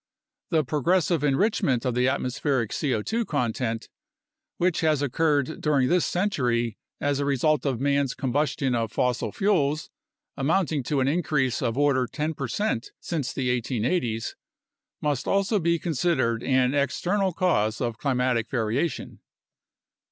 [0.49, 3.87] The progressive enrich ment of the atmospheric C0 2 content,
[4.57, 9.91] which has occurred during this century as a result of man's combustion of fossil fuels
[10.35, 14.35] (amounting to an increase of order 10 percent since the 1880's),
[15.01, 19.19] must also be con sidered an external cause of climatic variation.